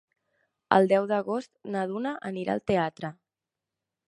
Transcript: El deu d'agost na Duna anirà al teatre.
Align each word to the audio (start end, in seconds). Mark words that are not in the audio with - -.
El 0.77 0.89
deu 0.91 1.05
d'agost 1.11 1.53
na 1.75 1.83
Duna 1.93 2.17
anirà 2.31 2.57
al 2.57 2.65
teatre. 2.73 3.13